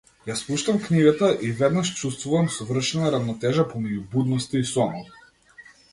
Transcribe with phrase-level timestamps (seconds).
[0.27, 5.69] Ја спуштам книгата и веднаш чувствувам совршена рамнотежа помеѓу будноста и сонот.